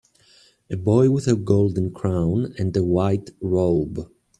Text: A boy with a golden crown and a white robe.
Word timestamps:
A 0.71 0.77
boy 0.77 1.11
with 1.11 1.27
a 1.27 1.35
golden 1.35 1.91
crown 1.91 2.55
and 2.57 2.75
a 2.75 2.83
white 2.83 3.29
robe. 3.39 4.09